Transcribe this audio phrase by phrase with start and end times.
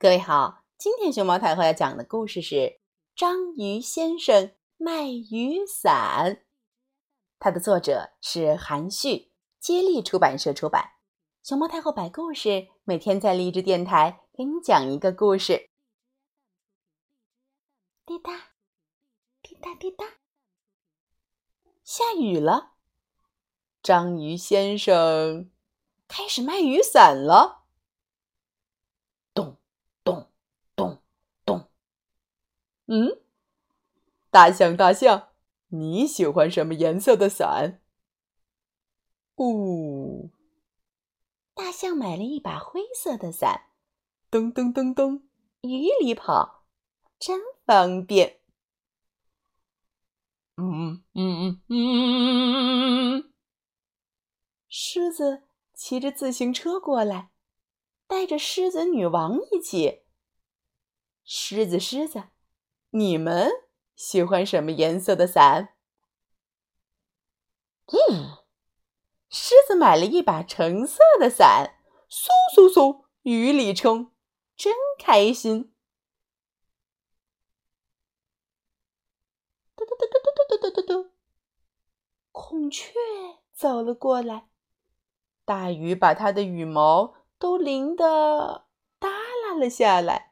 [0.00, 2.54] 各位好，今天熊猫太后要讲的故事是
[3.14, 6.36] 《章鱼先生卖雨伞》，
[7.38, 10.92] 它的作者是韩旭，接力出版社出版。
[11.42, 15.68] 熊猫太后摆故事，每天在励志电台给你讲一个故事。
[18.06, 18.32] 滴答，
[19.42, 20.06] 滴答滴答，
[21.84, 22.72] 下雨了，
[23.82, 25.50] 章鱼先生
[26.08, 27.59] 开始卖雨伞了。
[32.92, 33.20] 嗯，
[34.30, 35.28] 大象，大象，
[35.68, 37.80] 你喜欢什么颜色的伞？
[39.36, 40.28] 哦，
[41.54, 43.66] 大象买了一把灰色的伞，
[44.28, 45.22] 噔噔噔噔，
[45.60, 46.64] 雨里跑，
[47.20, 48.40] 真方便。
[50.56, 53.32] 嗯嗯嗯嗯，
[54.68, 57.30] 狮子骑着自行车过来，
[58.08, 60.02] 带着狮子女王一起。
[61.24, 62.24] 狮子，狮子。
[62.90, 63.50] 你们
[63.94, 65.74] 喜欢什么颜色的伞？
[67.86, 68.38] 嗯，
[69.28, 71.76] 狮子买了一把橙色的伞，
[72.08, 74.12] 嗖嗖嗖，雨里冲，
[74.56, 75.72] 真开心。
[79.76, 81.10] 嘟嘟嘟嘟嘟嘟嘟嘟嘟，
[82.32, 82.92] 孔雀
[83.52, 84.48] 走了过来，
[85.44, 88.66] 大雨把它的羽毛都淋得
[88.98, 90.29] 耷拉了下来。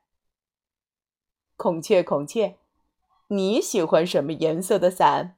[1.58, 2.56] 孔雀，孔雀，
[3.26, 5.36] 你喜欢什么颜色的伞？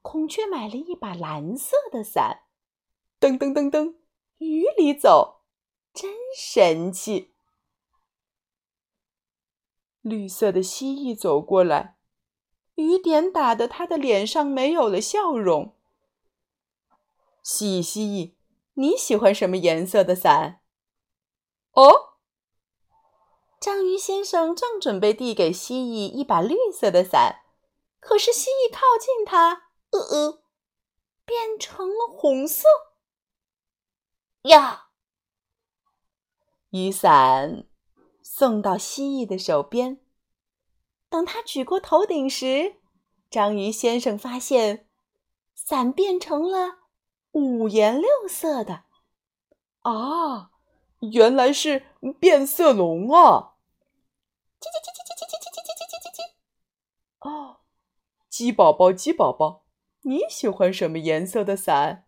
[0.00, 2.44] 孔雀买了一把蓝色的伞，
[3.20, 3.96] 噔噔噔噔，
[4.38, 5.42] 雨里走，
[5.92, 7.34] 真神气。
[10.00, 11.98] 绿色的蜥蜴走过来，
[12.76, 15.76] 雨点打得它的脸上没有了笑容。
[17.42, 18.32] 蜥蜴，蜥蜴，
[18.72, 20.62] 你喜欢什么颜色的伞？
[21.72, 22.06] 哦。
[23.68, 27.42] 章鱼先生正准备递给蜥蜴一把绿色的伞，
[28.00, 30.42] 可是蜥蜴靠近它，呃呃，
[31.26, 32.66] 变成了红色。
[34.44, 34.86] 呀！
[36.70, 37.66] 雨伞
[38.22, 40.00] 送到蜥蜴的手边，
[41.10, 42.76] 等他举过头顶时，
[43.28, 44.88] 章鱼先生发现
[45.54, 46.78] 伞变成了
[47.32, 48.84] 五颜六色的。
[49.82, 50.52] 啊！
[51.00, 51.84] 原来是
[52.18, 53.47] 变色龙啊！
[54.60, 56.18] 叽叽叽叽叽叽叽叽叽叽叽叽叽！
[57.20, 57.60] 哦，
[58.28, 59.64] 鸡宝宝，鸡宝宝，
[60.02, 62.06] 你喜欢什么颜色的伞？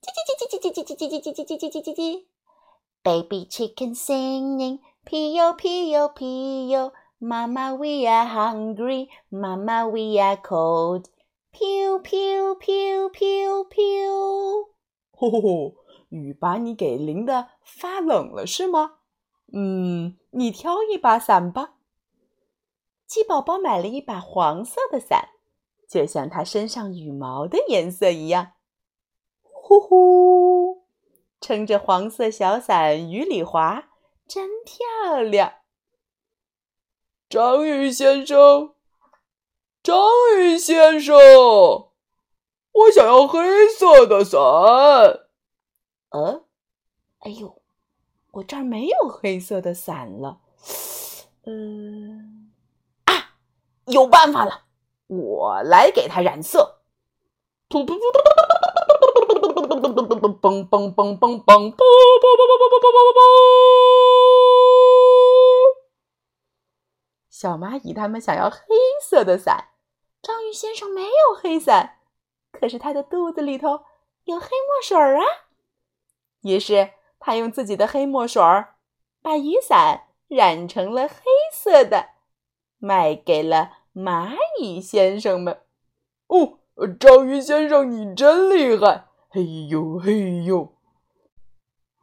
[0.00, 2.26] 叽叽叽叽叽叽叽叽叽叽叽叽叽叽叽叽
[3.02, 6.92] ！Baby chicken singing, pio pio pio.
[7.18, 11.08] Mama we are hungry, Mama we are cold.
[11.52, 14.68] Pew pew pew pew pew.
[15.12, 15.74] 吼吼吼！
[16.08, 18.98] 雨把你给淋得发冷了是吗？
[19.52, 21.74] 嗯，你挑一把伞吧。
[23.06, 25.28] 鸡宝宝买了一把黄色的伞，
[25.88, 28.52] 就像它身上羽毛的颜色一样。
[29.42, 30.84] 呼呼，
[31.40, 33.90] 撑着黄色小伞，雨里滑，
[34.26, 35.54] 真漂亮。
[37.28, 38.74] 章鱼先生，
[39.82, 39.98] 章
[40.38, 41.16] 鱼先生，
[42.72, 44.40] 我想要黑色的伞。
[46.10, 46.44] 呃，
[47.20, 47.61] 哎呦，
[48.32, 50.40] 我这儿没有黑色的伞了。
[51.44, 52.50] 嗯，
[53.04, 53.36] 啊，
[53.86, 54.62] 有办法了，
[55.06, 56.78] 我来给它染色。
[57.68, 58.30] 突突突突突
[59.02, 63.20] 突突突突突突突嘣嘣嘣嘣嘣嘣嘣嘣嘣嘣嘣嘣嘣嘣！
[67.28, 68.58] 小蚂蚁他们想要黑
[69.02, 69.72] 色的伞，
[70.22, 71.98] 章鱼先生没有黑伞，
[72.50, 73.84] 可是他的肚子里头
[74.24, 75.24] 有黑墨水儿啊。
[76.42, 76.92] 于是，
[77.24, 78.74] 他用自己的黑墨水儿
[79.22, 81.14] 把雨伞染成了黑
[81.52, 82.08] 色的，
[82.78, 85.60] 卖给了蚂蚁先生们。
[86.26, 86.58] 哦，
[86.98, 89.04] 章鱼先生，你真厉害！
[89.28, 90.74] 嘿呦嘿呦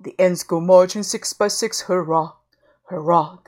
[0.01, 2.35] ！The ants go marching six by six, hurrah,
[2.87, 3.39] hurrah！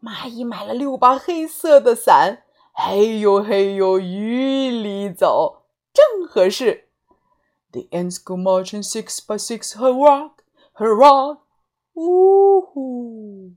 [0.00, 6.88] 蚂蚁买了六把黑色的伞，嘿呦嘿呦，雨里走正合适。
[7.72, 10.30] The ants go marching six by six, hurrah,
[10.80, 11.42] hurrah!
[11.92, 13.52] 呜呼！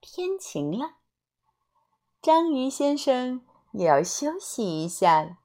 [0.00, 0.98] 天晴了，
[2.22, 5.38] 章鱼先生也要休息一下了。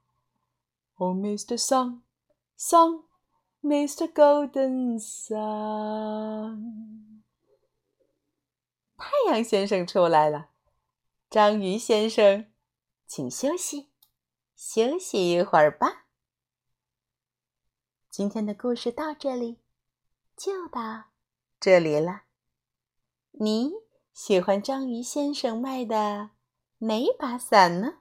[0.98, 1.58] Oh, Mr.
[1.58, 2.02] Sun,
[2.56, 3.06] Sun,
[3.64, 4.08] Mr.
[4.14, 5.34] Golden Sun！
[8.98, 10.50] 太阳先生出来了，
[11.31, 12.46] 章鱼先生，
[13.08, 13.90] 请休息，
[14.56, 16.06] 休息一会儿吧。
[18.12, 19.58] 今天的故事到这里
[20.40, 21.08] 就到
[21.60, 22.22] 这里了。
[23.32, 23.74] 你
[24.14, 26.30] 喜欢章鱼先生卖的
[26.78, 27.96] 哪把伞呢？